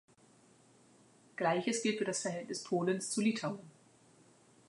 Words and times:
Gleiches 1.35 1.83
gilt 1.83 1.99
für 1.99 2.05
das 2.05 2.23
Verhältnis 2.23 2.63
Polens 2.63 3.11
zu 3.11 3.21
Litauen. 3.21 3.59